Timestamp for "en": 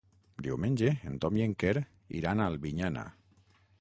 1.11-1.19, 1.47-1.53